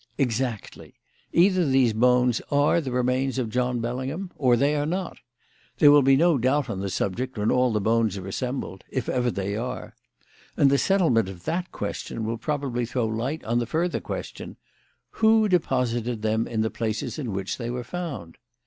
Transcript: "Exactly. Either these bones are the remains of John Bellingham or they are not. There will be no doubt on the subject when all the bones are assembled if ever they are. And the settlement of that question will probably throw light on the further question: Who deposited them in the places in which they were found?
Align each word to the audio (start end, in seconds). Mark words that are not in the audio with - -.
"Exactly. 0.17 0.95
Either 1.31 1.63
these 1.63 1.93
bones 1.93 2.41
are 2.49 2.81
the 2.81 2.91
remains 2.91 3.37
of 3.37 3.51
John 3.51 3.81
Bellingham 3.81 4.31
or 4.35 4.57
they 4.57 4.75
are 4.75 4.87
not. 4.87 5.19
There 5.77 5.91
will 5.91 6.01
be 6.01 6.15
no 6.15 6.39
doubt 6.39 6.71
on 6.71 6.79
the 6.79 6.89
subject 6.89 7.37
when 7.37 7.51
all 7.51 7.71
the 7.71 7.79
bones 7.81 8.17
are 8.17 8.27
assembled 8.27 8.83
if 8.89 9.07
ever 9.07 9.29
they 9.29 9.55
are. 9.55 9.93
And 10.57 10.71
the 10.71 10.79
settlement 10.79 11.29
of 11.29 11.43
that 11.45 11.71
question 11.71 12.25
will 12.25 12.39
probably 12.39 12.87
throw 12.87 13.05
light 13.05 13.43
on 13.43 13.59
the 13.59 13.67
further 13.67 13.99
question: 13.99 14.55
Who 15.21 15.47
deposited 15.47 16.23
them 16.23 16.47
in 16.47 16.61
the 16.61 16.71
places 16.71 17.19
in 17.19 17.31
which 17.31 17.59
they 17.59 17.69
were 17.69 17.83
found? 17.83 18.39